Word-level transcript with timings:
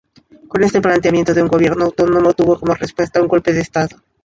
Con 0.47 0.63
este 0.63 0.81
planteamiento 0.81 1.31
de 1.31 1.43
un 1.43 1.47
gobierno 1.47 1.85
autónomo 1.85 2.33
tuvo 2.33 2.59
como 2.59 2.73
respuesta 2.73 3.21
un 3.21 3.27
golpe 3.27 3.53
de 3.53 3.61
estado. 3.61 3.97